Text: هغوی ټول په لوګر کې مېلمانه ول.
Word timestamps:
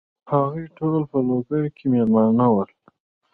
هغوی 0.31 0.65
ټول 0.77 1.01
په 1.11 1.17
لوګر 1.27 1.63
کې 1.75 1.85
مېلمانه 1.93 2.45
ول. 2.53 2.69